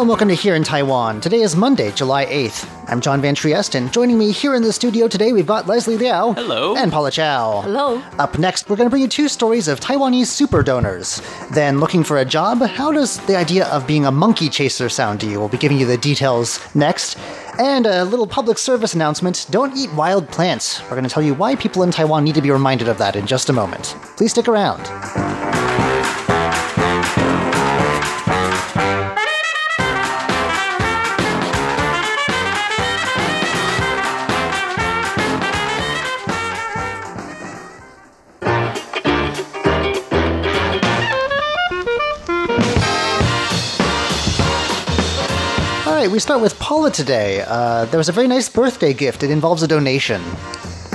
[0.00, 1.20] Hello and welcome to Here in Taiwan.
[1.20, 2.66] Today is Monday, July 8th.
[2.88, 5.98] I'm John Van Trieste, and joining me here in the studio today, we've got Leslie
[5.98, 6.32] Liao.
[6.32, 6.74] Hello.
[6.74, 7.60] And Paula Chow.
[7.60, 8.02] Hello.
[8.18, 11.20] Up next, we're going to bring you two stories of Taiwanese super donors.
[11.52, 15.20] Then, looking for a job, how does the idea of being a monkey chaser sound
[15.20, 15.38] to you?
[15.38, 17.18] We'll be giving you the details next.
[17.58, 20.80] And a little public service announcement don't eat wild plants.
[20.84, 23.16] We're going to tell you why people in Taiwan need to be reminded of that
[23.16, 23.94] in just a moment.
[24.16, 24.80] Please stick around.
[46.20, 47.42] We start with Paula today.
[47.46, 49.22] Uh, there was a very nice birthday gift.
[49.22, 50.20] It involves a donation.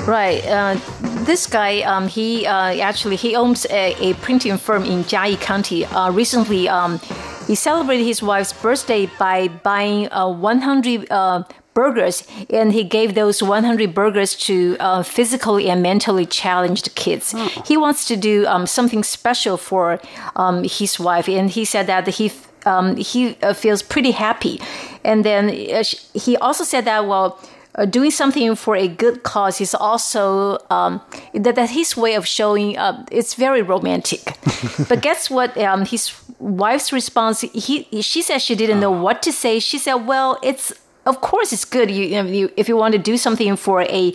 [0.06, 0.45] Right.
[0.45, 0.78] Uh,
[1.26, 5.84] this guy, um, he uh, actually he owns a, a printing firm in Jiayi County.
[5.84, 7.00] Uh, recently, um,
[7.48, 13.42] he celebrated his wife's birthday by buying uh, 100 uh, burgers, and he gave those
[13.42, 17.34] 100 burgers to uh, physically and mentally challenged kids.
[17.66, 20.00] He wants to do um, something special for
[20.36, 22.31] um, his wife, and he said that he
[22.66, 24.60] um, he uh, feels pretty happy.
[25.04, 27.40] And then uh, he also said that well.
[27.78, 31.02] Uh, doing something for a good cause is also um,
[31.34, 34.38] that, that his way of showing uh, it's very romantic.
[34.88, 35.58] but guess what?
[35.58, 37.42] Um, his wife's response.
[37.42, 39.60] He she said she didn't know what to say.
[39.60, 40.72] She said, "Well, it's
[41.06, 41.92] of course it's good.
[41.92, 44.14] You, you, know, you if you want to do something for a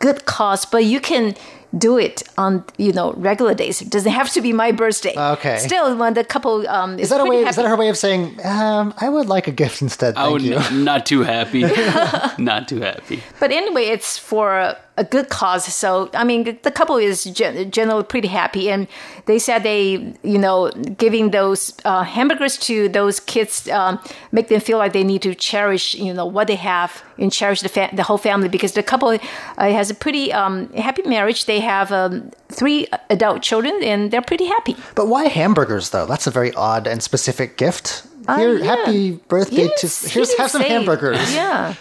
[0.00, 1.34] good cause, but you can."
[1.76, 3.82] Do it on you know regular days.
[3.82, 5.14] It doesn't have to be my birthday.
[5.16, 5.58] Okay.
[5.58, 7.44] Still, when the couple um, Is that a way?
[7.44, 10.16] Is that her way of saying, um, "I would like a gift instead"?
[10.16, 10.56] I Thank would you.
[10.56, 11.62] n- not too happy.
[12.42, 13.22] not too happy.
[13.38, 15.64] But anyway, it's for a good cause.
[15.72, 18.68] So, I mean, the couple is generally pretty happy.
[18.70, 18.86] And
[19.26, 23.98] they said they, you know, giving those uh, hamburgers to those kids um,
[24.32, 27.62] make them feel like they need to cherish, you know, what they have and cherish
[27.62, 29.18] the, fa- the whole family because the couple uh,
[29.56, 31.46] has a pretty um, happy marriage.
[31.46, 34.76] They have um, three adult children and they're pretty happy.
[34.94, 36.06] But why hamburgers, though?
[36.06, 38.04] That's a very odd and specific gift.
[38.36, 38.64] Here, yeah.
[38.76, 40.08] happy birthday He to.
[40.08, 41.32] Here's have some say- hamburgers.
[41.34, 41.74] Yeah.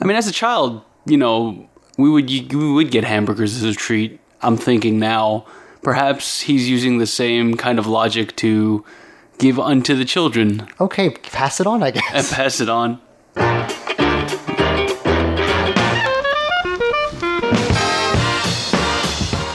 [0.00, 3.74] I mean, as a child, you know, we would we would get hamburgers as a
[3.76, 4.18] treat.
[4.40, 5.46] I'm thinking now,
[5.82, 8.84] perhaps he's using the same kind of logic to
[9.38, 12.32] give unto the children Okay, pass it on, I and guess.
[12.34, 13.00] pass it on.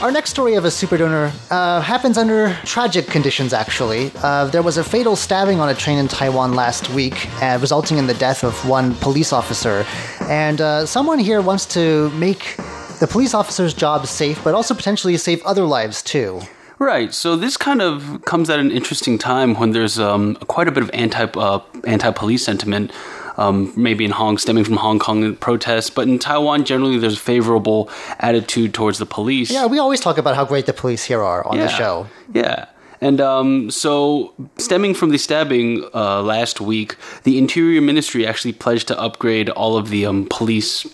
[0.00, 4.12] Our next story of a super donor uh, happens under tragic conditions, actually.
[4.22, 7.98] Uh, there was a fatal stabbing on a train in Taiwan last week, uh, resulting
[7.98, 9.84] in the death of one police officer.
[10.28, 12.56] And uh, someone here wants to make
[13.00, 16.40] the police officer's job safe, but also potentially save other lives, too.
[16.78, 17.12] Right.
[17.12, 20.82] So this kind of comes at an interesting time when there's um, quite a bit
[20.82, 22.92] of anti uh, anti police sentiment.
[23.36, 27.20] Um, maybe in Hong, stemming from Hong Kong protests, but in Taiwan, generally, there's a
[27.20, 29.48] favorable attitude towards the police.
[29.48, 32.08] Yeah, we always talk about how great the police here are on the show.
[32.34, 32.66] Yeah.
[33.00, 38.88] And um, so, stemming from the stabbing uh, last week, the Interior Ministry actually pledged
[38.88, 40.86] to upgrade all of the um, police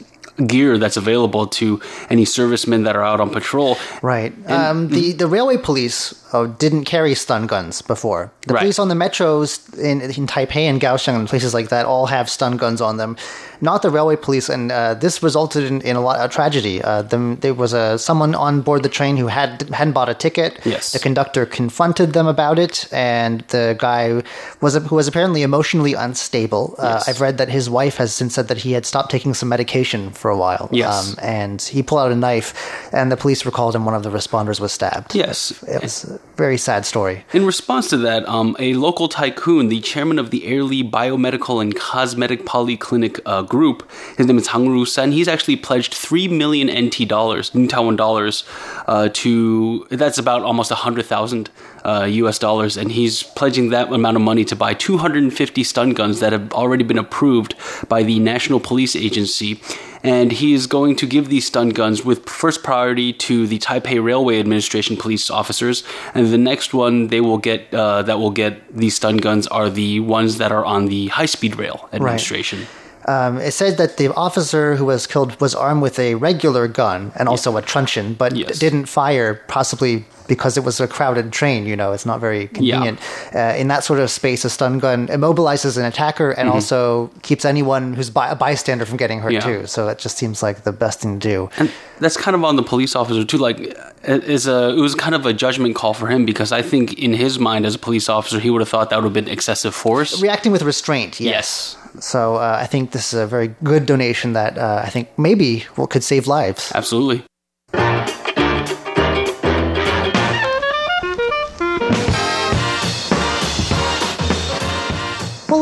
[0.47, 3.77] gear that's available to any servicemen that are out on patrol.
[4.03, 4.33] Right.
[4.51, 8.33] Um, the the railway police uh, didn't carry stun guns before.
[8.47, 8.61] The Right.
[8.61, 12.29] police on the metros in, in Taipei and Kaohsiung and places like that all have
[12.29, 13.17] stun guns on them.
[13.61, 16.83] Not the railway police, and uh, this resulted in, in a lot of tragedy.
[16.83, 20.15] Uh, them, there was a someone on board the train who had hadn't bought a
[20.15, 20.59] ticket.
[20.65, 20.93] Yes.
[20.93, 24.23] The conductor confronted them about it, and the guy
[24.61, 26.75] was who was apparently emotionally unstable.
[26.79, 27.09] Uh, Yes.
[27.09, 30.11] I've read that his wife has since said that he had stopped taking some medication
[30.11, 30.69] for a while.
[30.71, 30.95] Yes.
[30.95, 32.55] Um, and he pulled out a knife,
[32.93, 35.15] and the police were called, and one of the responders was stabbed.
[35.15, 35.51] Yes.
[35.67, 37.25] It was a very sad story.
[37.33, 41.75] In response to that, um, a local tycoon, the chairman of the Airly Biomedical and
[41.75, 45.13] Cosmetic Polyclinic uh, Group, his name is Hang Ru San.
[45.13, 48.45] He's actually pledged three million NT dollars, New Taiwan dollars,
[48.87, 51.51] uh, to that's about almost a hundred thousand
[51.85, 52.39] uh, U.S.
[52.39, 56.53] dollars, and he's pledging that amount of money to buy 250 stun guns that have
[56.53, 57.55] already been approved
[57.89, 59.61] by the National Police Agency.
[60.05, 64.05] and he is going to give these stun guns with first priority to the Taipei
[64.05, 65.83] Railway Administration police officers,
[66.15, 69.71] and the next one they will get uh, that will get these stun guns are
[69.71, 72.67] the ones that are on the high speed rail administration.
[73.07, 77.13] Um, it said that the officer who was killed was armed with a regular gun
[77.17, 78.59] and also a truncheon, but Yes.
[78.59, 81.67] didn't fire, possibly because it was a crowded train.
[81.67, 82.99] You know, it's not very convenient.
[83.35, 87.45] Uh, in that sort of space, a stun gun immobilizes an attacker and also keeps
[87.45, 89.49] anyone who's by, a bystander from getting hurt Mm-hmm.
[89.49, 89.61] Yeah.
[89.63, 89.67] too.
[89.67, 91.51] So it just seems like the best thing to do.
[91.59, 93.39] And that's kind of on the police officer too.
[93.39, 96.63] Like, it is a it was kind of a judgment call for him because I
[96.63, 99.13] think in his mind as a police officer he would have thought that would have
[99.13, 100.21] been excessive force.
[100.23, 101.33] Reacting with restraint, yes.
[101.35, 101.77] Yes.
[102.05, 105.65] So uh, I think this is a very good donation that uh, I think maybe
[105.91, 106.71] could save lives.
[106.75, 107.23] Absolutely.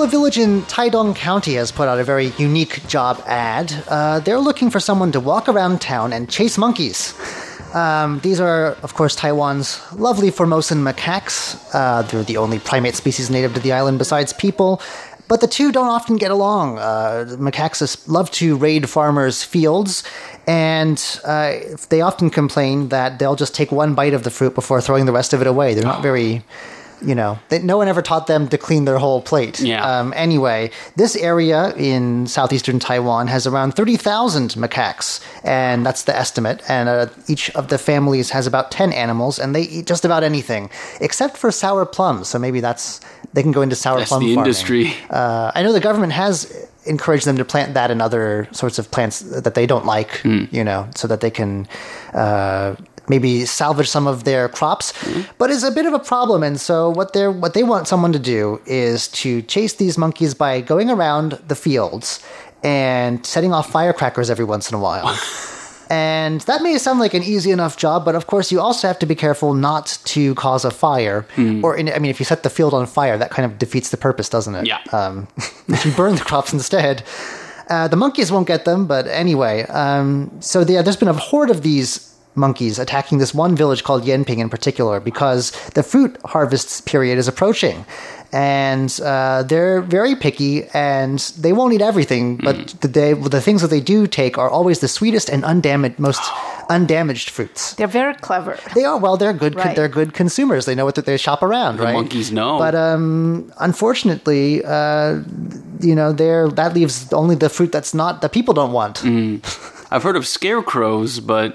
[0.03, 3.73] A village in Taidong County has put out a very unique job ad.
[3.87, 7.15] Uh, they're looking for someone to walk around town and chase monkeys.
[7.73, 11.57] Um, these are, of course, Taiwan's lovely Formosan macaques.
[11.73, 14.83] Uh, they're the only primate species native to the island besides people.
[15.29, 16.79] But the two don't often get along.
[16.79, 20.03] Uh, macaques love to raid farmers' fields,
[20.49, 21.55] and uh,
[21.91, 25.13] they often complain that they'll just take one bite of the fruit before throwing the
[25.13, 25.75] rest of it away.
[25.75, 26.43] They're not very
[27.05, 29.61] you know, they, no one ever taught them to clean their whole plate.
[29.61, 29.85] Yeah.
[29.85, 36.63] Um, anyway, this area in southeastern Taiwan has around 30,000 macaques, and that's the estimate.
[36.69, 40.23] And uh, each of the families has about 10 animals, and they eat just about
[40.23, 40.71] anything,
[41.01, 42.29] except for sour plums.
[42.29, 43.01] So maybe that's,
[43.33, 44.47] they can go into sour That's plum the farming.
[44.47, 44.95] industry.
[45.11, 48.91] Uh, I know the government has encouraged them to plant that and other sorts of
[48.91, 50.45] plants that they don't like, Hmm.
[50.51, 51.69] you know, so that they can
[52.13, 52.75] uh,
[53.09, 54.93] maybe salvage some of their crops.
[54.97, 55.23] Hmm.
[55.39, 58.13] But it's a bit of a problem, and so what they what they want someone
[58.13, 62.25] to do is to chase these monkeys by going around the fields
[62.63, 65.19] and setting off firecrackers every once in a while.
[65.93, 68.99] And that may sound like an easy enough job, but of course, you also have
[69.01, 71.27] to be careful not to cause a fire.
[71.35, 71.63] Hmm.
[71.63, 73.91] Or, in, I mean, if you set the field on fire, that kind of defeats
[73.91, 74.67] the purpose, doesn't it?
[74.67, 74.79] Yeah.
[74.93, 75.29] Um,
[75.69, 77.03] if you burn the crops instead,
[77.69, 78.87] uh, the monkeys won't get them.
[78.87, 83.55] But anyway, um, so yeah, there's been a horde of these monkeys attacking this one
[83.57, 87.85] village called Yenping in particular because the fruit harvest period is approaching.
[88.35, 92.39] And uh, they're very picky, and they won't eat everything.
[92.39, 95.99] But the, they, the things that they do take are always the sweetest and undamaged,
[95.99, 96.23] most
[96.71, 97.75] undamaged fruits.
[97.75, 98.59] They're very clever.
[98.75, 99.19] They are well.
[99.19, 99.55] They're good.
[99.55, 99.77] Right.
[99.77, 100.65] They're good consumers.
[100.65, 101.93] They know what they shop around, The right?
[101.93, 102.59] monkeys know.
[102.59, 105.21] But um, unfortunately, uh,
[105.81, 109.03] you know, there that leaves only the fruit that's not that people don't want.
[109.95, 111.49] I've heard of scarecrows, but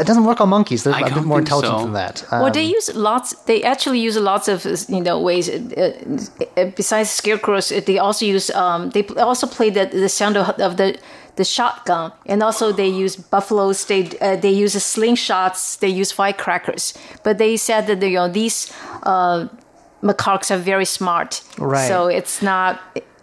[0.00, 0.84] It doesn't work on monkeys.
[0.84, 1.84] They're I a bit don't more intelligent so.
[1.84, 2.24] than that.
[2.30, 3.34] well, Um, they use lots.
[3.46, 5.48] They actually use lots of you know ways.
[5.48, 5.92] Uh,
[6.56, 8.50] uh, besides scarecrows, they also use.
[8.50, 10.88] Um, they also play the the sound of, of the
[11.36, 13.84] the shotgun, and also they use buffaloes.
[13.86, 15.78] They uh, they use slingshots.
[15.78, 16.94] They use firecrackers.
[17.24, 19.48] But they said that you know these uh,
[20.02, 21.42] macaques are very smart.
[21.58, 21.88] Right.
[21.88, 22.80] So it's not.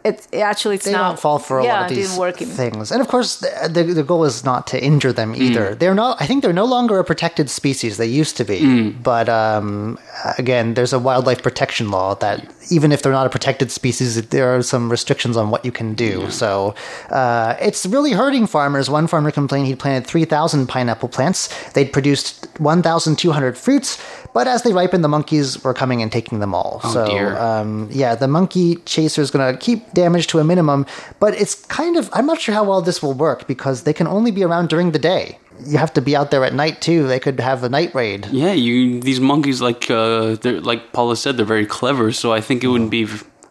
[0.09, 1.07] It's actually it's they not.
[1.09, 2.91] don't fall for a yeah, lot of these didn't things.
[2.91, 5.41] And of course, the, the, the goal is not to injure them Mm.
[5.45, 5.75] either.
[5.75, 6.21] They're not.
[6.21, 7.97] I think they're no longer a protected species.
[7.97, 9.03] They used to be, Mm.
[9.03, 9.97] but um,
[10.37, 12.37] again, there's a wildlife protection law that
[12.71, 15.93] even if they're not a protected species, there are some restrictions on what you can
[15.93, 16.29] do.
[16.29, 16.75] So
[17.09, 18.89] uh, it's really hurting farmers.
[18.89, 21.49] One farmer complained he'd planted 3,000 pineapple plants.
[21.73, 24.01] They'd produced 1,200 fruits,
[24.33, 26.79] but as they ripened, the monkeys were coming and taking them all.
[26.81, 27.37] so dear.
[27.37, 30.85] um, yeah, the monkey chaser is going to keep damage to a minimum,
[31.19, 34.07] but it's kind of, I'm not sure how well this will work because they can
[34.07, 35.39] only be around during the day.
[35.65, 37.07] You have to be out there at night too.
[37.07, 38.27] They could have a night raid.
[38.31, 42.11] yeah, you these monkeys like uh, they're like Paula said, they're very clever.
[42.11, 43.07] So I think it wouldn't be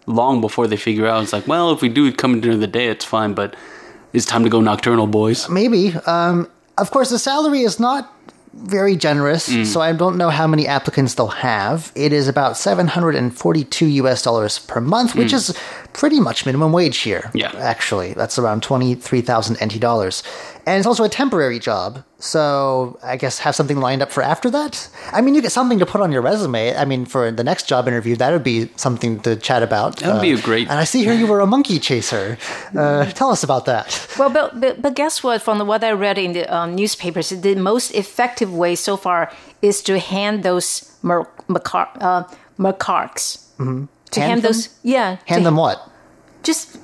[0.06, 1.22] long before they figure out.
[1.22, 3.54] It's like, well, if we do come during the day, it's fine, but
[4.12, 5.48] it's time to go nocturnal, boys.
[5.48, 5.92] Maybe.
[6.06, 6.48] Um,
[6.78, 8.14] of course, the salary is not
[8.54, 11.92] very generous, so I don't know how many applicants they'll have.
[11.94, 15.56] It is about 742 US dollars per month, which is
[15.92, 17.30] pretty much minimum wage here.
[17.34, 17.52] Yeah.
[17.56, 20.22] Actually, that's around 23,000 NT dollars.
[20.68, 24.48] And it's also a temporary job, so I guess have something lined up for after
[24.50, 24.72] that.
[25.16, 26.76] I mean, you get something to put on your resume.
[26.76, 29.96] I mean, for the next job interview, that would be something to chat about.
[30.00, 32.36] That would be a great- And I see here you were a monkey chaser.
[32.76, 33.86] Uh, tell us about that.
[34.18, 35.40] Well, but, but, but guess what?
[35.40, 39.20] From what I read in the um, newspapers, the most effective way so far
[39.62, 42.24] is to hand those mer- macar- uh,
[42.58, 43.26] macaques.
[43.58, 43.84] Mm-hmm.
[44.10, 44.52] To Hand hand, them?
[44.52, 45.16] those, yeah.
[45.24, 45.78] Hand to, them what?
[46.42, 46.78] Just to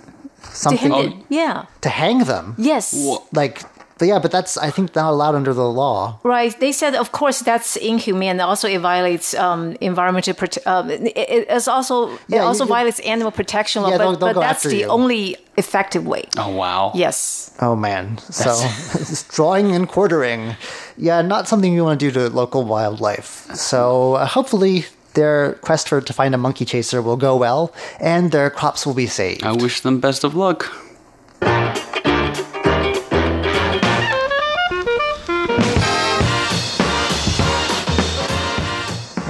[0.64, 1.26] Something hand it.
[1.29, 1.64] Yeah.
[1.81, 2.55] to hang them.
[2.59, 2.93] Yes.
[2.97, 3.62] Wha- like
[3.99, 6.19] But yeah, but that's I think not allowed under the law.
[6.25, 6.59] Right.
[6.59, 8.41] They said, of course, that's inhumane.
[8.41, 10.35] Also, it violates um, environmental.
[10.35, 13.91] Prote- um, it, it's also Yeah, it also you- violates animal protection law.
[13.91, 14.87] Yeah, but they'll- they'll but go that's after the you.
[14.89, 16.25] only effective way.
[16.37, 16.91] Oh wow.
[16.95, 17.53] Yes.
[17.61, 18.19] Oh man.
[18.19, 18.51] So
[19.29, 20.57] drawing and quartering.
[20.97, 23.47] Yeah, not something you want to do to local wildlife.
[23.55, 28.33] So uh, hopefully their quest for to find a monkey chaser will go well and
[28.33, 29.45] their crops will be saved.
[29.45, 30.67] I wish them best of luck.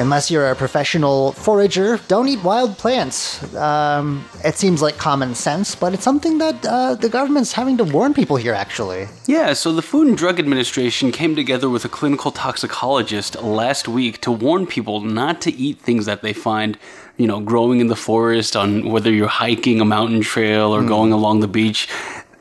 [0.04, 3.42] Unless you're a professional forager, don't eat wild plants.
[3.54, 7.84] Um, it seems like common sense, but it's something that uh, the government's having to
[7.84, 9.08] warn people here, actually.
[9.24, 14.20] Yeah, so the Food and Drug Administration came together with a clinical toxicologist last week
[14.20, 16.76] to warn people not to eat things that they find,
[17.16, 21.12] you know, growing in the forest on whether you're hiking a mountain trail or going
[21.12, 21.88] along the beach.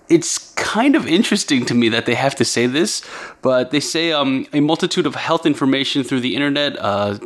[0.10, 3.02] It's kind of interesting to me that they have to say this,
[3.42, 7.18] but they say um, a multitude of health information through the internet uh,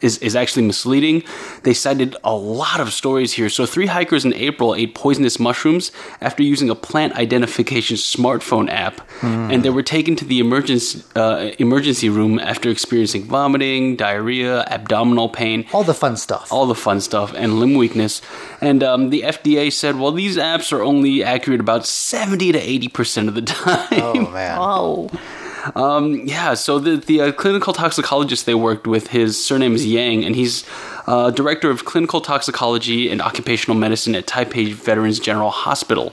[0.00, 1.22] is, is actually misleading.
[1.64, 3.48] They cited a lot of stories here.
[3.48, 5.90] So, three hikers in April ate poisonous mushrooms
[6.20, 11.50] after using a plant identification smartphone app, and they were taken to the emergency, uh,
[11.58, 16.52] emergency room after experiencing vomiting, diarrhea, abdominal pain, All the fun stuff.
[16.52, 18.22] all the fun stuff and limb weakness.
[18.60, 22.75] And um, the FDA said, well, these apps are only accurate about 70 to 80%
[22.84, 23.88] of the time.
[23.92, 24.58] oh man.
[24.60, 25.10] Oh.
[26.24, 30.36] Yeah, so the, the uh, clinical toxicologist they worked with, his surname is Yang, and
[30.36, 30.64] he's
[31.06, 36.12] uh, director of clinical toxicology and occupational medicine at Taipei Veterans General Hospital.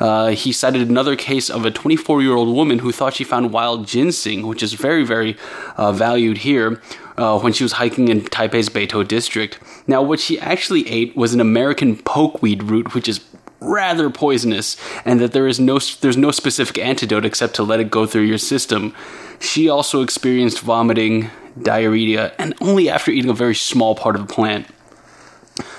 [0.00, 3.52] Uh, he cited another case of a 24 year old woman who thought she found
[3.52, 5.36] wild ginseng, which is very, very
[5.76, 6.80] uh, valued here.
[7.16, 9.58] Uh, when she was hiking in Taipei's Beitou district.
[9.86, 13.20] Now, what she actually ate was an American pokeweed root, which is
[13.60, 17.90] rather poisonous and that there is no there's no specific antidote except to let it
[17.90, 18.94] go through your system.
[19.38, 24.32] She also experienced vomiting, diarrhea, and only after eating a very small part of the
[24.32, 24.66] plant.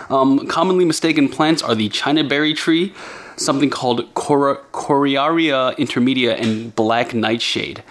[0.10, 2.94] Um, commonly mistaken plants are the China berry tree,
[3.38, 7.84] something called Cor- Coriaria intermedia, and black nightshade.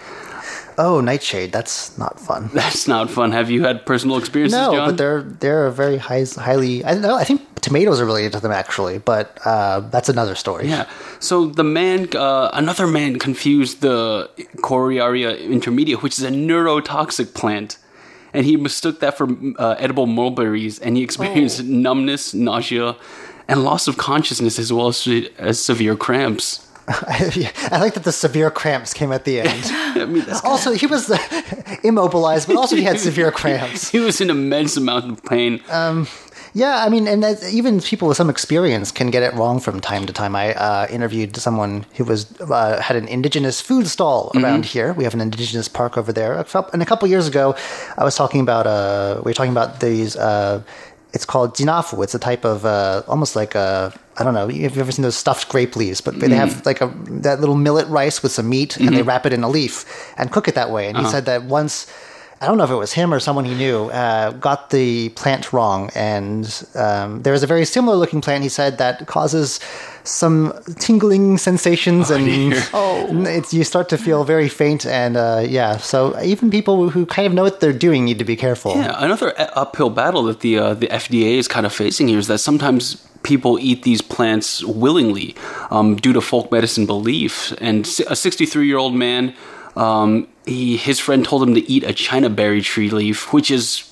[0.77, 1.51] Oh, nightshade.
[1.51, 2.49] That's not fun.
[2.53, 3.31] That's not fun.
[3.31, 4.89] Have you had personal experiences, No, John?
[4.89, 6.83] but they're they're a very high, highly.
[6.83, 7.15] I don't know.
[7.15, 10.67] I think tomatoes are related to them actually, but uh, that's another story.
[10.67, 10.87] Yeah.
[11.19, 17.77] So the man, uh, another man, confused the Coriaria intermedia, which is a neurotoxic plant,
[18.33, 19.27] and he mistook that for
[19.59, 22.95] uh, edible mulberries, and he experienced numbness, nausea,
[23.47, 26.67] and loss of consciousness, as well as, as severe cramps.
[27.71, 29.63] I like that the severe cramps came at the end.
[30.01, 31.11] I mean, also, he was
[31.83, 33.89] immobilized, but also he had severe cramps.
[33.89, 35.61] he was in immense amount of pain.
[36.53, 39.79] Yeah, I mean, and that, even people with some experience can get it wrong from
[39.79, 40.35] time to time.
[40.35, 44.91] I uh, interviewed someone who was uh, had an indigenous food stall around here.
[44.91, 46.43] We have an indigenous park over there.
[46.73, 47.55] And a couple years ago,
[47.97, 50.17] I was talking about uh, we were talking about these.
[51.13, 52.03] It's called jinafu.
[52.03, 54.47] It's a type of uh, almost like a I don't know.
[54.47, 56.01] You have you ever seen those stuffed grape leaves?
[56.01, 56.65] But they have mm.
[56.65, 59.07] like a that little millet rice with some meat, and they mm-hmm.
[59.07, 59.85] wrap it in a leaf
[60.17, 60.87] and cook it that way.
[60.87, 61.11] And he uh-huh.
[61.11, 61.91] said that once.
[62.41, 65.53] I don't know if it was him or someone he knew, uh, got the plant
[65.53, 65.91] wrong.
[65.93, 69.59] And um, there is a very similar looking plant, he said, that causes
[70.03, 73.07] some tingling sensations and Oh.
[73.27, 74.87] it's, you start to feel very faint.
[74.87, 78.25] And uh, yeah, so even people who kind of know what they're doing need to
[78.25, 78.75] be careful.
[78.75, 82.25] Yeah, another uphill battle that the uh, the FDA is kind of facing here is
[82.25, 85.35] that sometimes people eat these plants willingly
[85.69, 87.53] um, due to folk medicine belief.
[87.61, 89.35] And a 63 year old man,
[89.75, 93.87] um, he his friend told him to eat a China berry tree leaf, which is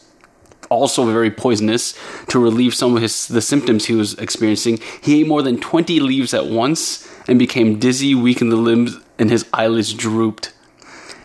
[0.70, 4.79] also very poisonous to relieve some of his the symptoms he was experiencing.
[5.01, 8.98] He ate more than 20 leaves at once and became dizzy, weak in the limbs,
[9.18, 10.53] and his eyelids drooped.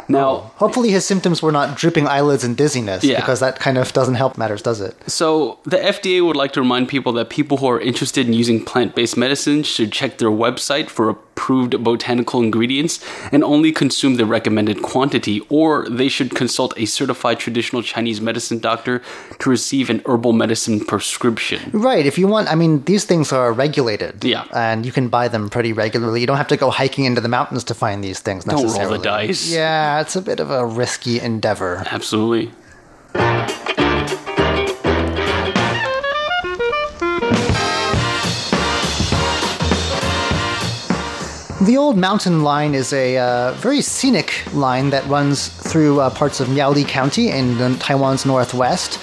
[0.07, 3.21] Now, oh, Hopefully, his symptoms were not drooping eyelids and dizziness, Yeah.
[3.21, 4.95] because that kind of doesn't help matters, does it?
[5.07, 8.63] So, the FDA would like to remind people that people who are interested in using
[8.63, 14.25] plant based medicine should check their website for approved botanical ingredients and only consume the
[14.25, 19.03] recommended quantity, or they should consult a certified traditional Chinese medicine doctor
[19.41, 21.71] to receive an herbal medicine prescription.
[21.73, 22.07] Right.
[22.07, 24.25] If you want, I mean, these things are regulated.
[24.25, 24.45] Yeah.
[24.55, 26.21] And you can buy them pretty regularly.
[26.21, 28.91] You don't have to go hiking into the mountains to find these things Don't roll
[28.91, 29.51] the dice.
[29.51, 31.83] Yeah, it's a bit of a risky endeavor.
[31.91, 32.53] Absolutely.
[41.65, 46.39] The old mountain line is a uh, very scenic line that runs through uh, parts
[46.39, 48.99] of Miaoli County in Taiwan's northwest.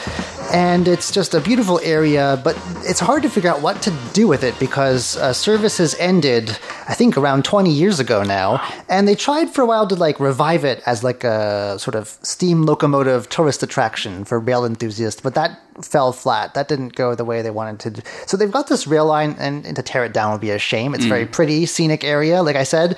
[0.53, 4.27] And it's just a beautiful area, but it's hard to figure out what to do
[4.27, 6.50] with it because uh, services ended,
[6.88, 10.20] I think, around 20 years ago now, and they tried for a while to like
[10.20, 15.36] revive it as like a sort of steam locomotive tourist attraction for rail enthusiasts, but
[15.36, 16.53] that fell flat.
[16.53, 18.03] That didn't go the way they wanted to.
[18.27, 20.60] So they've got this rail line, and, and to tear it down would be a
[20.60, 20.93] shame.
[20.93, 22.98] It's a very pretty, scenic area, like I said.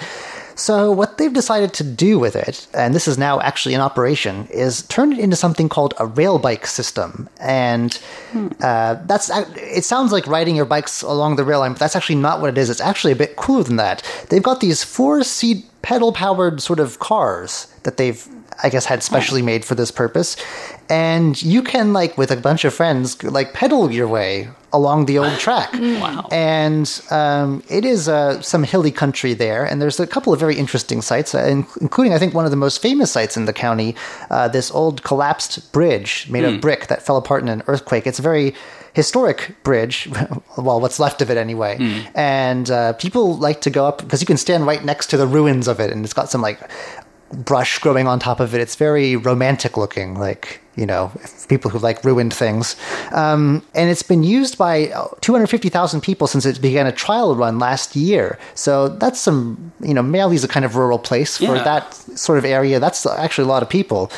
[0.55, 4.47] So what they've decided to do with it, and this is now actually in operation,
[4.51, 7.29] is turn it into something called a rail bike system.
[7.39, 7.99] And
[8.61, 12.15] uh, that's it sounds like riding your bikes along the rail line, but that's actually
[12.15, 12.69] not what it is.
[12.69, 14.03] It's actually a bit cooler than that.
[14.29, 18.25] They've got these four seat pedal powered sort of cars that they've
[18.61, 20.37] I guess had specially made for this purpose.
[20.89, 25.19] And you can like with a bunch of friends like pedal your way along the
[25.19, 25.71] old track.
[25.73, 26.27] Wow.
[26.31, 30.55] And um, it is uh, some hilly country there, and there's a couple of very
[30.55, 33.95] interesting sites, uh, including I think one of the most famous sites in the county,
[34.29, 38.07] uh, this old collapsed bridge made of brick that fell apart in an earthquake.
[38.07, 38.53] It's a very
[38.93, 40.07] historic bridge,
[40.57, 41.77] well, what's left of it anyway.
[42.13, 45.27] And uh, people like to go up because you can stand right next to the
[45.27, 46.59] ruins of it, and it's got some like
[47.33, 48.61] brush growing on top of it.
[48.61, 51.11] It's very romantic looking, like, you know,
[51.49, 52.75] people who like ruined things.
[53.11, 57.59] Um, and it's been used by uh, 250,000 people since it began a trial run
[57.59, 58.39] last year.
[58.55, 61.63] So that's some, you know, Miaoli's a kind of rural place for Yeah.
[61.63, 62.79] that sort of area.
[62.79, 64.11] That's actually a lot of people.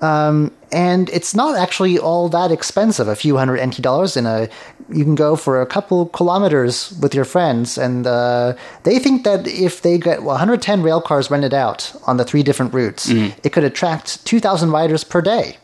[0.00, 3.08] Um, and it's not actually all that expensive.
[3.08, 4.48] A few hundred NT dollars in a,
[4.90, 9.46] you can go for a couple kilometers with your friends, and uh, they think that
[9.46, 13.08] if they get 110 rail cars rented out on the three different routes,
[13.44, 15.56] it could attract 2,000 riders per day.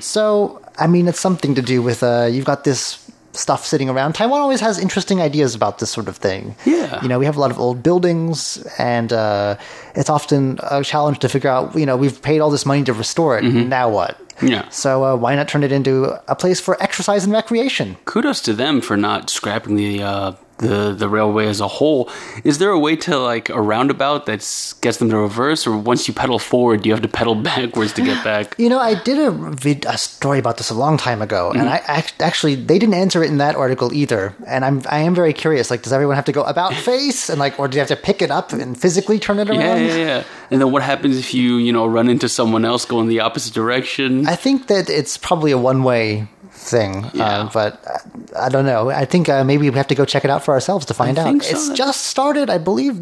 [0.00, 2.98] So, I mean, it's something to do with uh, you've got this
[3.32, 4.14] stuff sitting around.
[4.14, 6.56] Taiwan always has interesting ideas about this sort of thing.
[6.66, 7.00] Yeah.
[7.00, 9.56] You know, we have a lot of old buildings, and uh,
[9.94, 12.92] it's often a challenge to figure out, you know, we've paid all this money to
[12.92, 13.44] restore it.
[13.44, 14.18] And now what?
[14.42, 14.68] Yeah.
[14.70, 17.96] So uh, why not turn it into a place for exercise and recreation?
[18.06, 22.10] kudos to them for not scrapping the uh, the the railway as a whole.
[22.44, 24.40] Is there a way to like a roundabout that
[24.82, 27.92] gets them to reverse, or once you pedal forward, do you have to pedal backwards
[27.94, 28.54] to get back?
[28.58, 31.68] You know, I did a, vid- a story about this a long time ago, and
[31.68, 34.34] I act- actually they didn't answer it in that article either.
[34.46, 35.70] And I'm I am very curious.
[35.70, 37.96] Like, does everyone have to go about face, and like, or do you have to
[37.96, 39.60] pick it up and physically turn it around?
[39.60, 40.22] Yeah, yeah, yeah.
[40.50, 43.54] And then what happens if you you know run into someone else going the opposite
[43.54, 44.26] direction?
[44.26, 47.24] I think that it's probably a one way thing, Yeah.
[47.24, 48.90] uh, but uh, I don't know.
[48.90, 51.18] I think uh, maybe we have to go check it out for ourselves to find
[51.18, 51.42] I out.
[51.42, 51.50] so.
[51.50, 53.00] It's just started, I believe,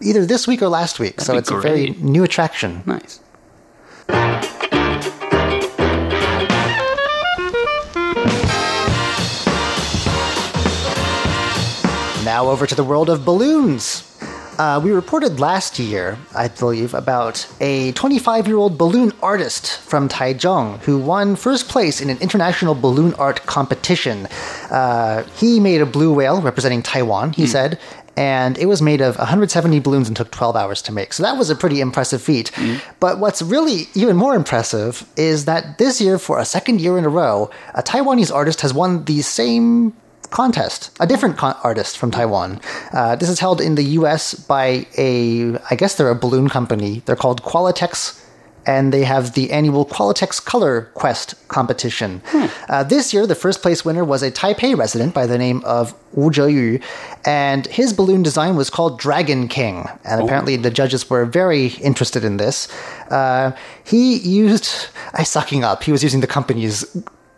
[0.00, 2.82] either this week or last week, so be it's a very new attraction.
[2.86, 3.20] nice.
[12.24, 14.04] Now over to the world of balloons.
[14.60, 20.06] Uh, we reported last year, I believe, about a 25 year old balloon artist from
[20.06, 24.28] Taichung who won first place in an international balloon art competition.
[24.70, 27.80] Uh, he made a blue whale representing Taiwan, he said,
[28.18, 31.14] and it was made of 170 balloons and took 12 hours to make.
[31.14, 32.50] So that was a pretty impressive feat.
[33.00, 37.06] But what's really even more impressive is that this year, for a second year in
[37.06, 39.94] a row, a Taiwanese artist has won the same
[40.30, 42.60] contest, a different con- artist from Taiwan.
[42.92, 44.34] Uh, this is held in the U.S.
[44.34, 47.02] by a, I guess they're a balloon company.
[47.04, 48.16] They're called Qualatex,
[48.66, 52.22] and they have the annual Qualatex Color Quest competition.
[52.68, 55.94] Uh, this year, the first place winner was a Taipei resident by the name of
[56.12, 56.82] Wu Zheyu,
[57.24, 59.86] and his balloon design was called Dragon King.
[60.04, 62.68] And apparently, the judges were very interested in this.
[63.10, 65.82] Uh, he used, I sucking up.
[65.82, 66.84] He was using the company's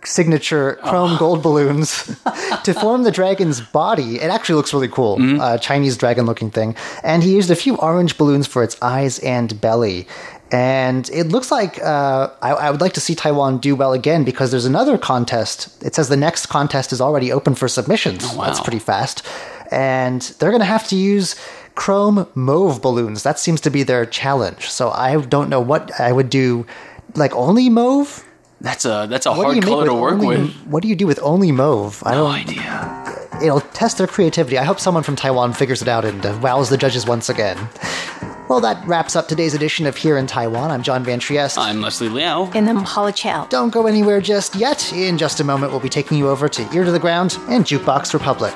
[0.05, 2.05] signature chrome gold balloons
[2.65, 4.17] to form the dragon's body.
[4.17, 6.75] It actually looks really cool, uh, Chinese dragon looking thing.
[7.03, 10.07] And he used a few orange balloons for its eyes and belly.
[10.51, 14.23] And it looks like uh, I, I would like to see Taiwan do well again
[14.23, 15.83] because there's another contest.
[15.83, 18.31] It says the next contest is already open for submissions.
[18.35, 18.45] wow.
[18.45, 19.27] That's pretty fast.
[19.71, 21.37] And they're going to have to use
[21.75, 23.23] chrome mauve balloons.
[23.23, 24.69] That seems to be their challenge.
[24.69, 26.67] So I don't know what I would do.
[27.15, 28.23] Like only mauve?
[28.63, 30.51] That's a that's a What hard you color to work only, with.
[30.67, 32.01] What do you do with only mauve?
[32.07, 32.35] I No don't.
[32.35, 33.19] idea.
[33.43, 34.57] It'll test their creativity.
[34.57, 37.59] I hope someone from Taiwan figures it out and uh, wows the judges once again.
[38.49, 40.71] Well, that wraps up today's edition of Here in Taiwan.
[40.71, 41.59] I'm John Van Trieste.
[41.59, 42.51] I'm Leslie Liao.
[42.55, 43.47] And I'm Holly Chow.
[43.47, 44.93] Don't go anywhere just yet.
[44.93, 47.65] In just a moment, we'll be taking you over to Ear to the Ground and
[47.65, 48.55] Jukebox Republic.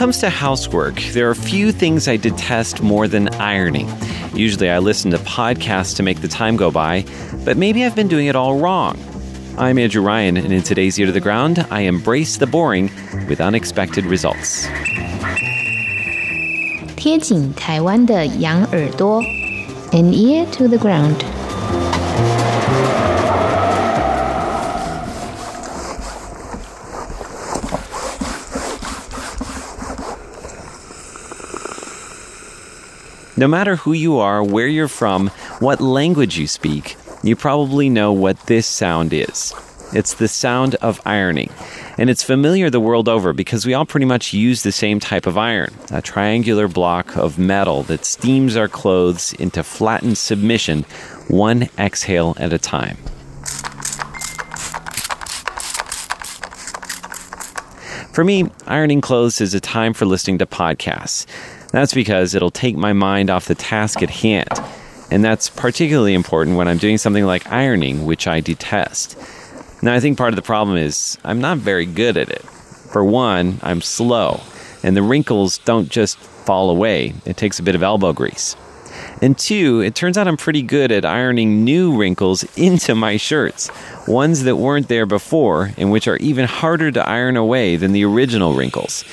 [0.00, 3.86] comes to housework, there are few things I detest more than ironing.
[4.34, 7.04] Usually I listen to podcasts to make the time go by,
[7.44, 8.96] but maybe I've been doing it all wrong.
[9.58, 12.90] I'm Andrew Ryan, and in today's Ear to the Ground, I embrace the boring
[13.28, 14.66] with unexpected results.
[16.96, 19.22] 贴紧台湾的羊耳朵，
[19.92, 21.22] an ear to the ground。
[33.41, 35.29] No matter who you are, where you're from,
[35.61, 39.51] what language you speak, you probably know what this sound is.
[39.95, 41.49] It's the sound of ironing.
[41.97, 45.25] And it's familiar the world over because we all pretty much use the same type
[45.25, 50.83] of iron a triangular block of metal that steams our clothes into flattened submission,
[51.27, 52.97] one exhale at a time.
[58.13, 61.25] For me, ironing clothes is a time for listening to podcasts.
[61.71, 64.49] That's because it'll take my mind off the task at hand.
[65.09, 69.17] And that's particularly important when I'm doing something like ironing, which I detest.
[69.81, 72.41] Now, I think part of the problem is I'm not very good at it.
[72.43, 74.41] For one, I'm slow,
[74.83, 78.55] and the wrinkles don't just fall away, it takes a bit of elbow grease.
[79.21, 83.69] And two, it turns out I'm pretty good at ironing new wrinkles into my shirts,
[84.07, 88.03] ones that weren't there before and which are even harder to iron away than the
[88.03, 89.05] original wrinkles.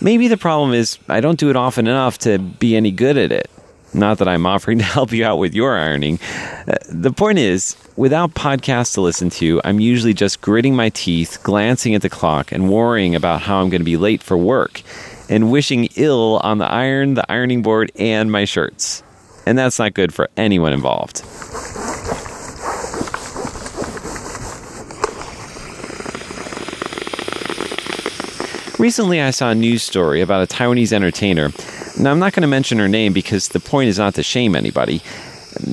[0.00, 3.32] Maybe the problem is I don't do it often enough to be any good at
[3.32, 3.50] it.
[3.94, 6.18] Not that I'm offering to help you out with your ironing.
[6.68, 11.38] Uh, the point is, without podcasts to listen to, I'm usually just gritting my teeth,
[11.42, 14.82] glancing at the clock, and worrying about how I'm going to be late for work,
[15.28, 19.02] and wishing ill on the iron, the ironing board, and my shirts.
[19.46, 21.22] And that's not good for anyone involved.
[28.78, 31.50] Recently, I saw a news story about a Taiwanese entertainer.
[31.98, 34.54] Now, I'm not going to mention her name because the point is not to shame
[34.54, 35.00] anybody.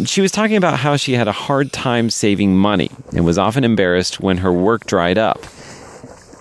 [0.05, 3.65] She was talking about how she had a hard time saving money and was often
[3.65, 5.43] embarrassed when her work dried up.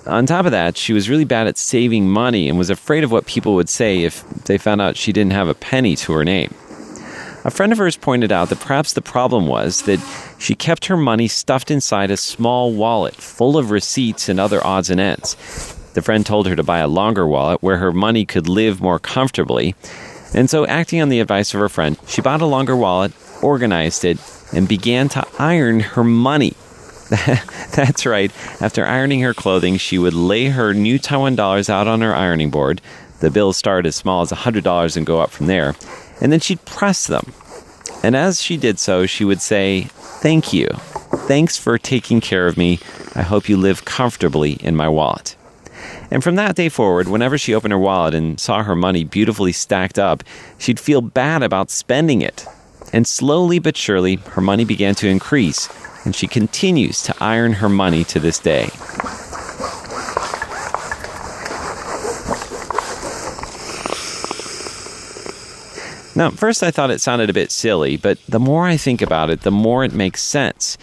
[0.06, 3.10] On top of that, she was really bad at saving money and was afraid of
[3.10, 6.24] what people would say if they found out she didn't have a penny to her
[6.24, 6.54] name.
[7.44, 9.98] A friend of hers pointed out that perhaps the problem was that
[10.38, 14.90] she kept her money stuffed inside a small wallet full of receipts and other odds
[14.90, 15.36] and ends.
[15.94, 18.98] The friend told her to buy a longer wallet where her money could live more
[18.98, 19.74] comfortably.
[20.34, 24.04] And so, acting on the advice of her friend, she bought a longer wallet, organized
[24.04, 24.18] it,
[24.52, 26.54] and began to iron her money.
[27.74, 28.32] That's right.
[28.62, 32.50] After ironing her clothing, she would lay her new Taiwan dollars out on her ironing
[32.50, 32.80] board.
[33.20, 35.74] The bills start as small as $100 and go up from there.
[36.20, 37.32] And then she'd press them.
[38.02, 39.88] And as she did so, she would say,
[40.22, 40.68] Thank you.
[41.26, 42.78] Thanks for taking care of me.
[43.14, 45.36] I hope you live comfortably in my wallet.
[46.12, 49.50] And from that day forward, whenever she opened her wallet and saw her money beautifully
[49.50, 50.22] stacked up,
[50.58, 52.44] she'd feel bad about spending it.
[52.92, 55.70] And slowly but surely, her money began to increase,
[56.04, 58.68] and she continues to iron her money to this day.
[66.14, 69.30] Now, first I thought it sounded a bit silly, but the more I think about
[69.30, 70.76] it, the more it makes sense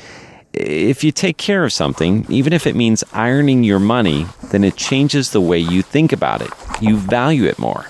[0.60, 4.76] if you take care of something, even if it means ironing your money, then it
[4.76, 6.50] changes the way you think about it.
[6.82, 7.88] You value it more.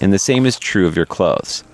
[0.00, 1.64] And the same is true of your clothes.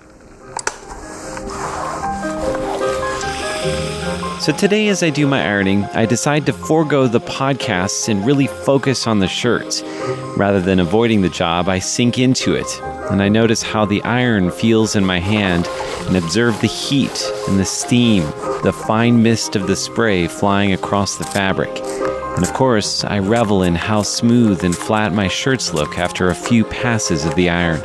[4.39, 8.47] So today, as I do my ironing, I decide to forego the podcasts and really
[8.47, 9.83] focus on the shirts.
[10.37, 14.49] Rather than avoiding the job, I sink into it, and I notice how the iron
[14.49, 15.67] feels in my hand
[16.07, 18.23] and observe the heat and the steam,
[18.63, 21.77] the fine mist of the spray flying across the fabric.
[22.37, 26.35] And of course, I revel in how smooth and flat my shirts look after a
[26.35, 27.81] few passes of the iron.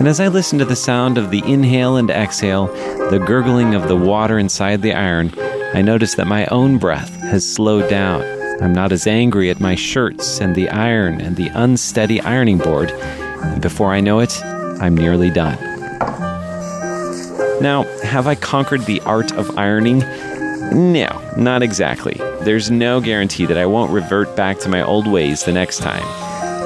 [0.00, 2.66] And as I listen to the sound of the inhale and exhale,
[3.10, 5.32] the gurgling of the water inside the iron,
[5.74, 8.22] I notice that my own breath has slowed down.
[8.62, 12.90] I'm not as angry at my shirts and the iron and the unsteady ironing board.
[12.90, 15.58] And before I know it, I'm nearly done.
[17.60, 19.98] Now, have I conquered the art of ironing?
[20.72, 22.14] No, not exactly.
[22.42, 26.02] There's no guarantee that I won't revert back to my old ways the next time.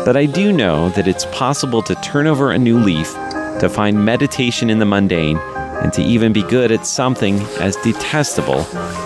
[0.05, 3.13] But I do know that it's possible to turn over a new leaf,
[3.61, 5.39] to find meditation in the mundane,
[5.83, 8.61] and to even be good at something as detestable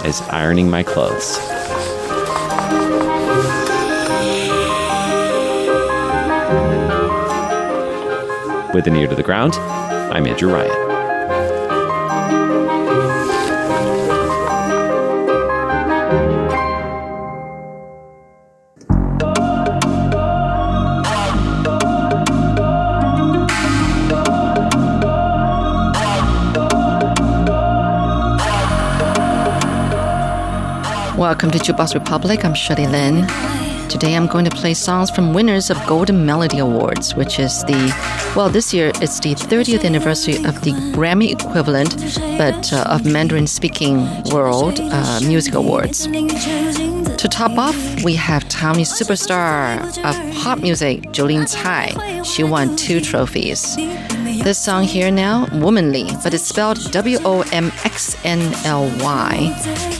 [0.04, 1.38] as ironing my clothes.
[8.74, 10.85] With an ear to the ground, I'm Andrew Ryan.
[31.26, 32.44] Welcome to Jukebox Republic.
[32.44, 33.26] I'm Shirley Lin.
[33.88, 37.92] Today I'm going to play songs from winners of Golden Melody Awards, which is the,
[38.36, 41.96] well, this year it's the 30th anniversary of the Grammy equivalent,
[42.38, 46.06] but uh, of Mandarin speaking world uh, music awards.
[46.06, 52.22] To top off, we have Taiwanese superstar of pop music, Jolin Tsai.
[52.22, 53.74] She won two trophies.
[54.44, 59.95] This song here now, Womanly, but it's spelled W O M X N L Y.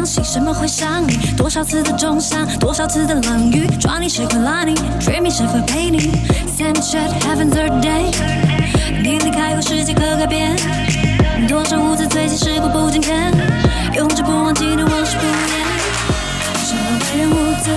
[0.00, 1.14] sexuality，当心什么会伤你？
[1.36, 6.10] 多少次的重伤，多少次的冷雨，抓你时会拉你，Dreaming 是否陪你
[6.56, 8.10] ？Snapchat heaven third day，
[9.02, 10.56] 你离开后世界可改变。
[11.46, 13.30] 多少无字最近时过不境迁，
[13.94, 15.34] 永志不忘记的往事不言。
[16.64, 17.74] 什么为人无罪？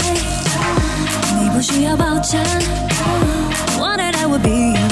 [1.41, 2.41] 你不需要抱歉。
[3.77, 4.87] Wanted I would be you,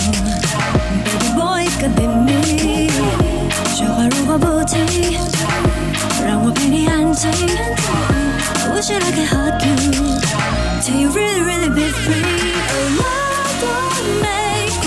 [1.06, 2.89] baby boy 跟定你。
[3.74, 4.86] 雪花如果不停，
[6.27, 7.31] 让我陪你安静。
[7.31, 9.77] I wish that I could hug you,
[10.83, 12.22] till you really really be free.
[12.99, 13.64] 哦，那朵
[14.22, 14.25] 玫
[14.83, 14.87] 瑰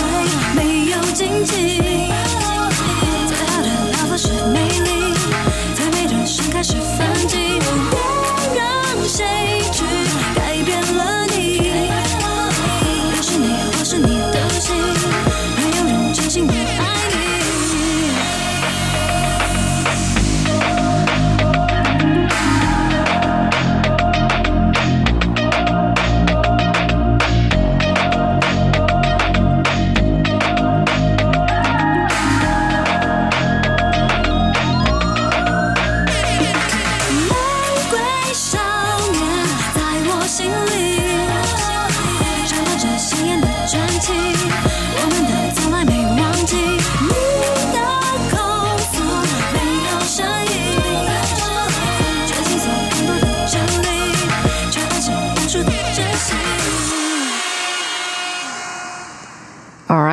[0.56, 0.60] 没
[0.92, 1.93] 有荆棘。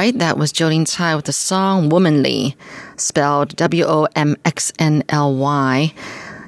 [0.01, 2.57] Right, that was Jolin Tsai with the song Womanly,
[2.97, 5.93] spelled W O M X N L Y.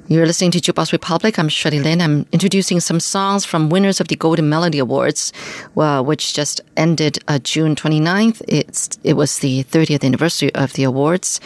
[0.07, 1.37] You're listening to Jukebox Republic.
[1.37, 2.01] I'm Shirley Lin.
[2.01, 5.31] I'm introducing some songs from winners of the Golden Melody Awards,
[5.75, 8.41] well, which just ended uh, June 29th.
[8.47, 11.39] It's, it was the 30th anniversary of the awards.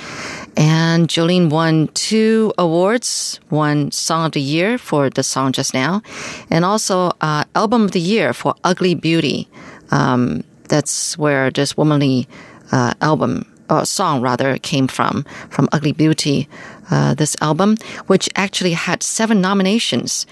[0.56, 6.02] And Jolin won two awards, one Song of the Year for the song just now,
[6.50, 9.50] and also uh, Album of the Year for Ugly Beauty.
[9.92, 12.28] Um, that's where this womanly
[12.72, 16.48] uh, album or song rather came from from ugly beauty
[16.90, 17.76] uh, this album
[18.08, 20.26] which actually had seven nominations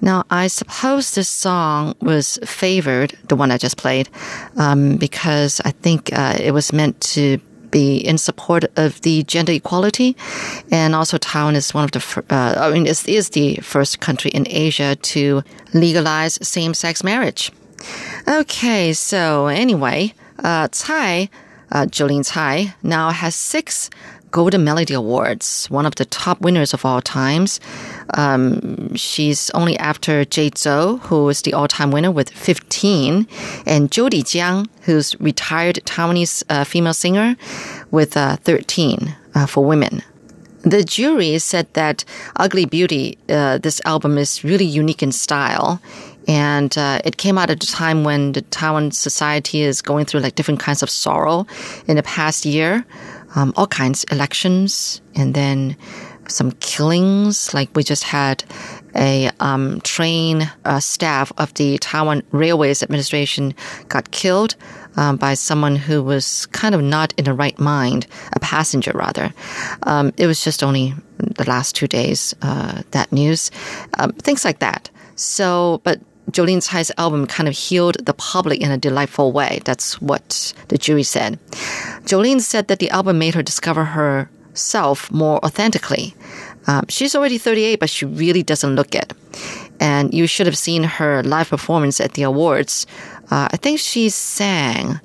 [0.00, 4.08] now i suppose this song was favored the one i just played
[4.56, 7.38] um, because i think uh, it was meant to
[7.70, 10.16] be in support of the gender equality,
[10.70, 14.30] and also Taiwan is one of the uh, I mean is, is the first country
[14.30, 15.42] in Asia to
[15.74, 17.52] legalize same-sex marriage.
[18.28, 21.30] Okay, so anyway, uh, Tsai,
[21.72, 23.88] uh, Jolin Tsai, now has six
[24.30, 27.58] Golden Melody Awards, one of the top winners of all times.
[28.12, 33.26] Um, she's only after Jay Chou, who is the all-time winner with 15,
[33.64, 37.34] and Jody Jiang, who's retired Taiwanese uh, female singer,
[37.90, 40.02] with uh, 13 uh, for women.
[40.62, 42.04] The jury said that
[42.36, 45.80] Ugly Beauty, uh, this album is really unique in style.
[46.28, 50.20] And uh, it came out at a time when the Taiwan society is going through
[50.20, 51.46] like different kinds of sorrow
[51.86, 52.84] in the past year,
[53.34, 55.76] um, all kinds, elections, and then
[56.28, 57.54] some killings.
[57.54, 58.44] Like we just had
[58.94, 63.54] a um, train uh, staff of the Taiwan Railways Administration
[63.88, 64.54] got killed
[64.96, 69.32] um, by someone who was kind of not in the right mind, a passenger rather.
[69.84, 73.50] Um, it was just only the last two days uh, that news,
[73.98, 74.90] um, things like that.
[75.14, 79.60] So, but Jolin Tsai's album kind of healed the public in a delightful way.
[79.64, 81.38] That's what the jury said.
[82.04, 86.14] Jolin said that the album made her discover herself more authentically.
[86.66, 89.12] Um, she's already 38, but she really doesn't look it.
[89.80, 92.86] And you should have seen her live performance at the awards.
[93.30, 95.00] Uh, I think she sang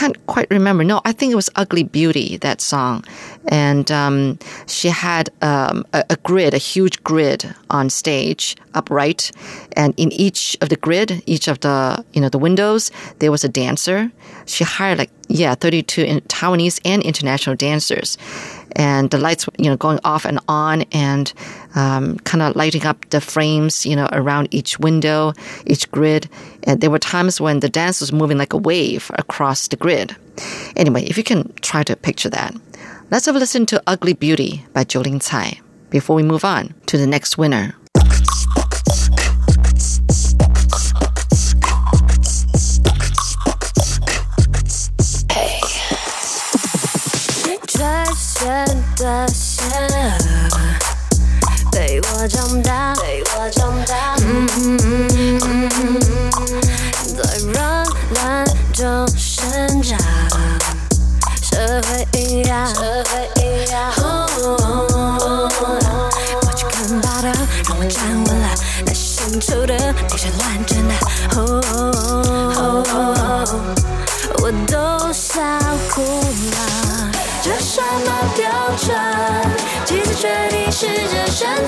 [0.00, 0.82] can't quite remember.
[0.82, 3.04] No, I think it was Ugly Beauty, that song.
[3.48, 9.30] And um, she had um, a, a, grid, a huge grid on stage, upright.
[9.76, 13.44] And in each of the grid, each of the, you know, the windows, there was
[13.44, 14.10] a dancer.
[14.46, 18.16] She hired like, yeah, 32 Taiwanese and international dancers
[18.76, 21.32] and the lights, you know, going off and on and
[21.74, 25.32] um, kind of lighting up the frames, you know, around each window,
[25.66, 26.28] each grid.
[26.64, 30.16] And there were times when the dance was moving like a wave across the grid.
[30.76, 32.54] Anyway, if you can try to picture that.
[33.10, 36.96] Let's have a listen to Ugly Beauty by Jolin Tsai before we move on to
[36.96, 37.74] the next winner.
[48.40, 48.48] 真
[48.96, 49.60] 的是
[51.70, 54.09] 对我长大，对我长大。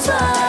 [0.02, 0.41] 走。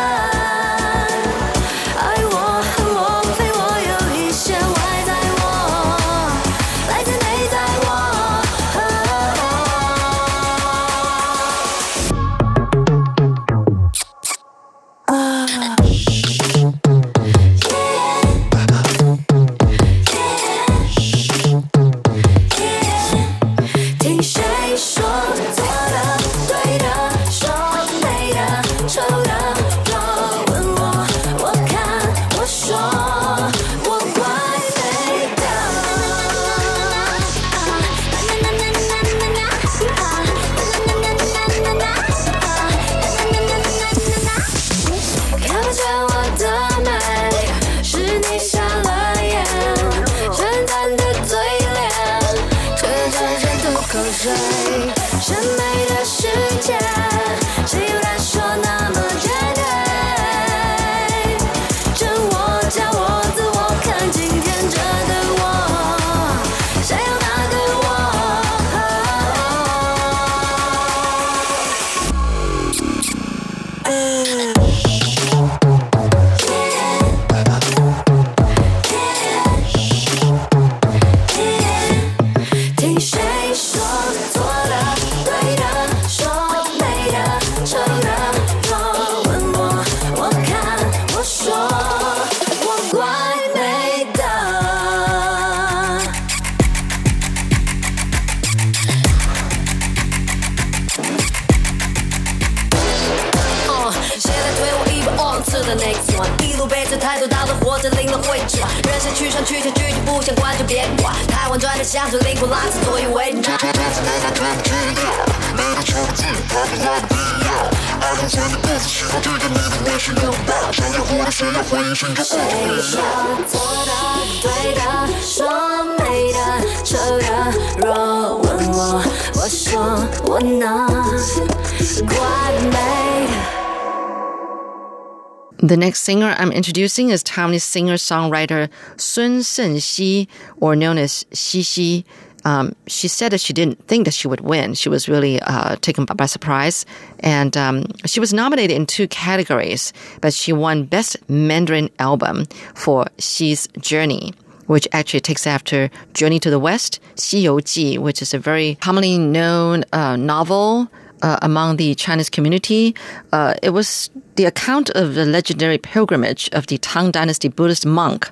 [135.73, 142.05] The next singer I'm introducing is Taiwanese singer-songwriter Sun Shengxi, or known as Xi
[142.45, 144.75] um, she said that she didn't think that she would win.
[144.75, 146.85] She was really uh, taken by surprise.
[147.21, 152.45] And um, she was nominated in two categories, but she won Best Mandarin Album
[152.75, 154.35] for Xi's Journey.
[154.67, 159.17] Which actually takes after Journey to the West, Xi Ji, which is a very commonly
[159.17, 160.91] known uh, novel
[161.23, 162.93] uh, among the Chinese community.
[163.31, 168.29] Uh, it was the account of the legendary pilgrimage of the Tang Dynasty Buddhist monk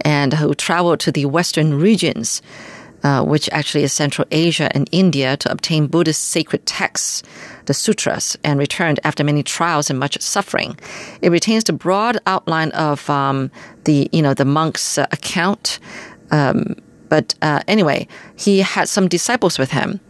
[0.00, 2.42] and who traveled to the western regions.
[3.02, 7.22] Uh, which actually is Central Asia and India, to obtain Buddhist sacred texts,
[7.66, 10.74] the sutras, and returned after many trials and much suffering.
[11.20, 13.50] It retains the broad outline of um,
[13.84, 15.80] the you know the monk's uh, account,
[16.30, 16.76] um,
[17.10, 20.00] but uh, anyway, he had some disciples with him.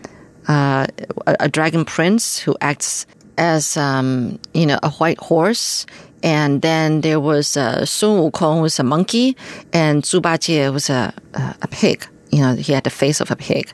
[0.46, 0.86] Uh,
[1.26, 3.06] a, dragon prince who acts
[3.38, 5.86] as um, you know a white horse.
[6.22, 9.36] And then there was uh, Sun Wukong was a monkey,
[9.74, 13.31] and Zhu Bajie was a, a, a pig you know, he had the face of
[13.31, 13.71] a pig.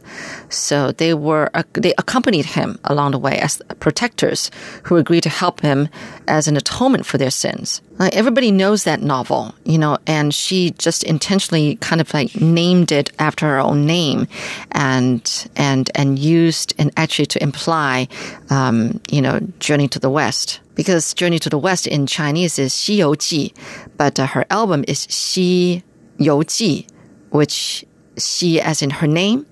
[0.49, 4.49] So they were, uh, they accompanied him along the way as protectors
[4.83, 5.89] who agreed to help him
[6.27, 7.81] as an atonement for their sins.
[7.99, 12.91] Like everybody knows that novel, you know, and she just intentionally kind of like named
[12.91, 14.27] it after her own name
[14.71, 18.07] and, and, and used and actually to imply,
[18.49, 20.61] um, you know, Journey to the West.
[20.75, 23.53] Because Journey to the West in Chinese is 西游记,
[23.97, 25.83] but uh, her album is 西
[26.17, 26.85] 游记,
[27.29, 27.85] which
[28.20, 29.46] she as in her name,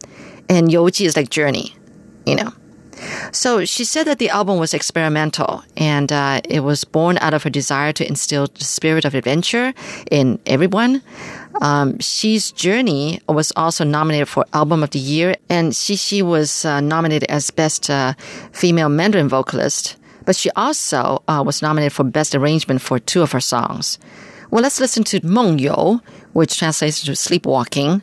[0.49, 1.75] and Yoji is like journey,
[2.27, 2.53] you know.
[3.33, 7.43] So she said that the album was experimental and uh, it was born out of
[7.45, 9.73] her desire to instill the spirit of adventure
[10.11, 11.03] in everyone.
[11.61, 16.81] Um, Xi's Journey was also nominated for Album of the Year, and Xi was uh,
[16.81, 18.15] nominated as Best uh,
[18.53, 19.97] Female Mandarin Vocalist.
[20.25, 23.99] But she also uh, was nominated for Best Arrangement for two of her songs.
[24.51, 26.01] Well, let's listen to Meng You,
[26.33, 28.03] which translates to sleepwalking.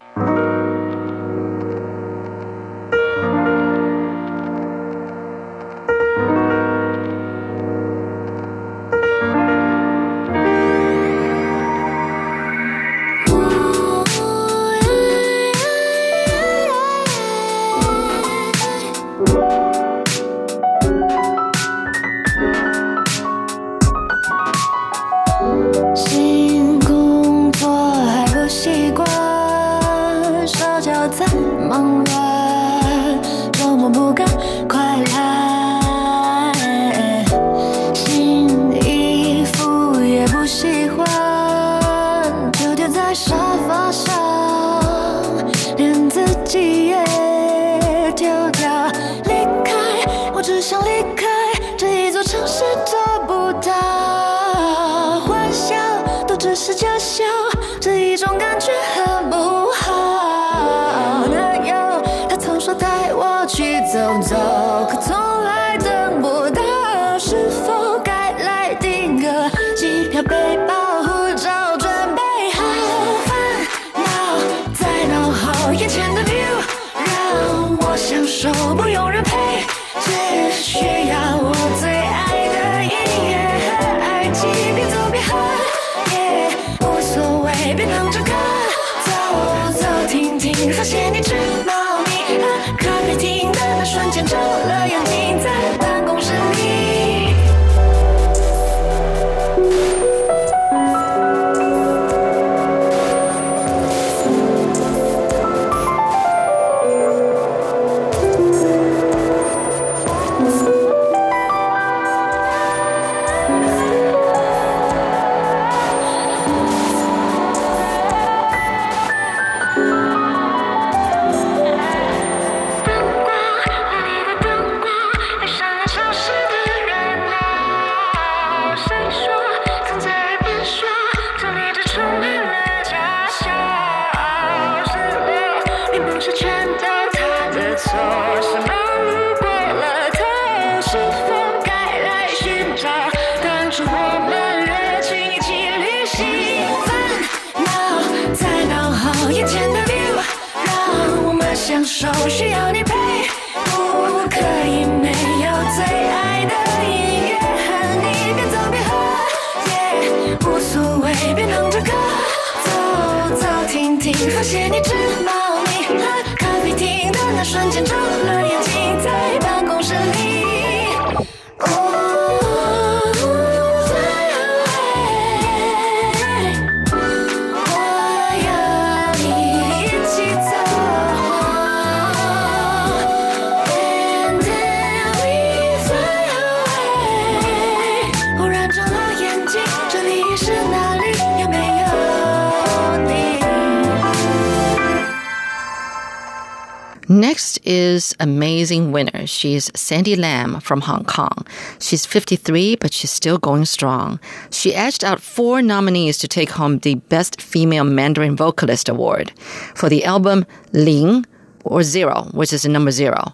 [197.66, 199.26] Is amazing winner.
[199.28, 201.46] She's Sandy Lam from Hong Kong.
[201.80, 204.20] She's 53, but she's still going strong.
[204.52, 209.32] She edged out four nominees to take home the Best Female Mandarin Vocalist Award
[209.76, 211.26] for the album Ling
[211.64, 213.34] or Zero, which is the number zero.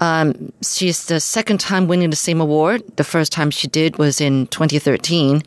[0.00, 2.82] Um, she's the second time winning the same award.
[2.96, 5.42] The first time she did was in 2013.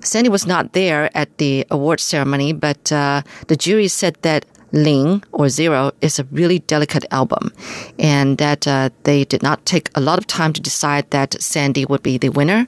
[0.00, 4.44] Sandy was not there at the award ceremony, but uh, the jury said that
[4.74, 7.52] Ling or Zero is a really delicate album,
[7.98, 11.86] and that uh, they did not take a lot of time to decide that Sandy
[11.86, 12.66] would be the winner.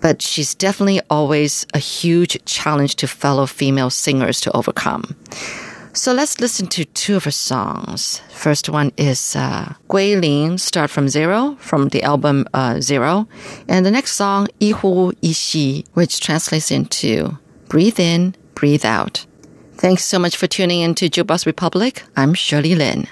[0.00, 5.16] But she's definitely always a huge challenge to fellow female singers to overcome.
[5.94, 8.20] So let's listen to two of her songs.
[8.30, 13.26] First one is uh, Gui Start from Zero, from the album uh, Zero.
[13.66, 17.36] And the next song, Yihu Yi which translates into
[17.68, 19.26] Breathe In, Breathe Out.
[19.78, 22.02] Thanks so much for tuning in to Jukebox Republic.
[22.16, 23.06] I'm Shirley Lin.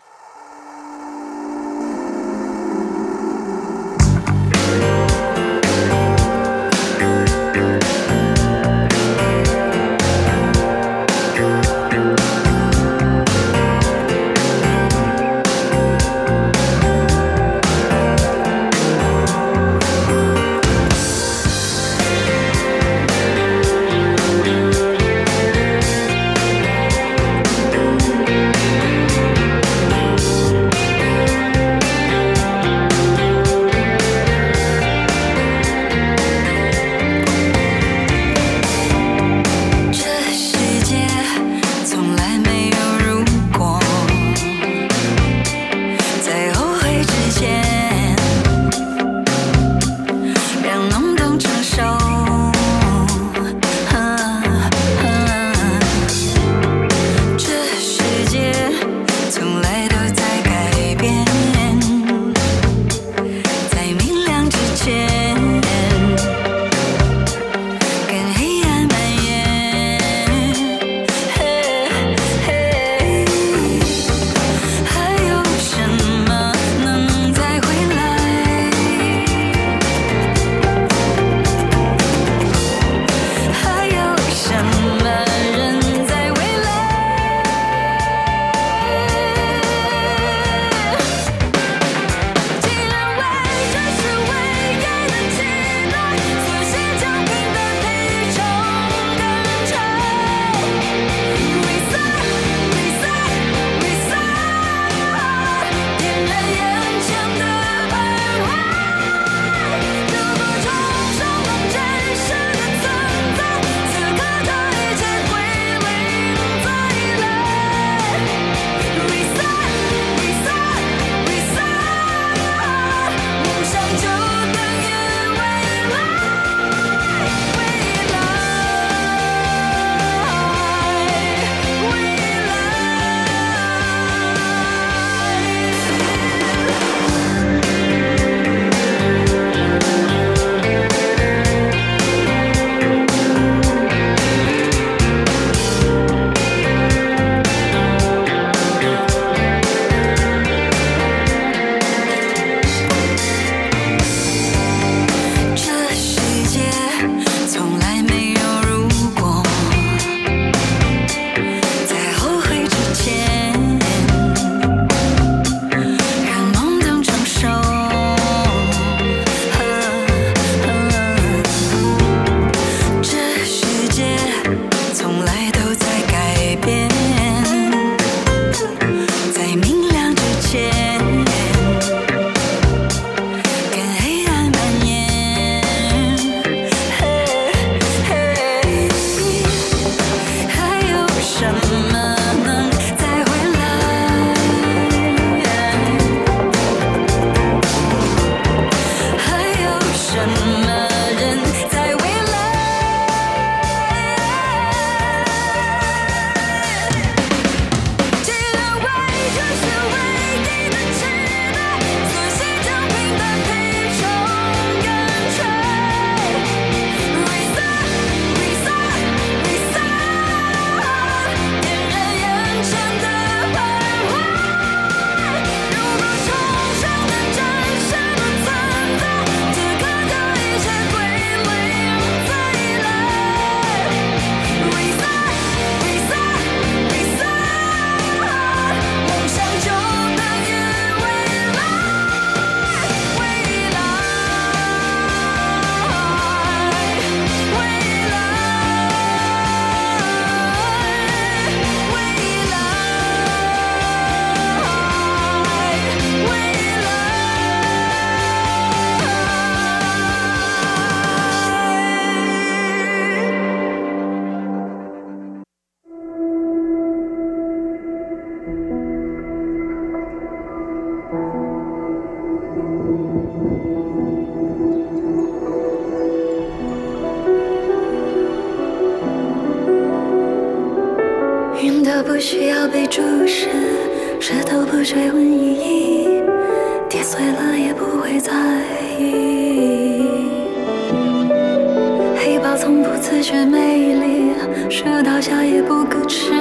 [292.58, 294.32] 从不自觉美丽，
[294.70, 296.32] 树倒下也不搁置，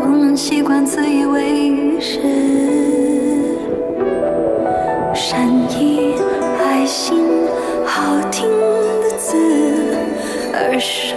[0.00, 2.18] 我们习惯自以为是。
[5.14, 5.46] 善
[5.78, 6.14] 意、
[6.64, 7.18] 爱心，
[7.84, 9.36] 好听的字，
[10.54, 11.16] 耳熟